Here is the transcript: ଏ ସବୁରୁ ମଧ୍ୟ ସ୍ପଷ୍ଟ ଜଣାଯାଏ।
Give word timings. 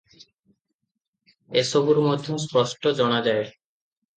ଏ 1.63 1.65
ସବୁରୁ 1.73 2.07
ମଧ୍ୟ 2.07 2.41
ସ୍ପଷ୍ଟ 2.47 2.95
ଜଣାଯାଏ। 3.03 3.45